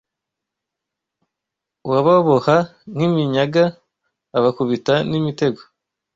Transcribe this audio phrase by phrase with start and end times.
[1.89, 2.55] Wababoha
[2.93, 3.63] nk'iminyaga
[4.37, 5.61] Ubakubita n'imitego